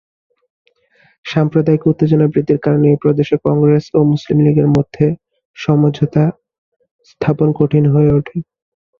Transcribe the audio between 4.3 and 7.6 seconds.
লীগের মধ্যে সমঝোতা স্থাপন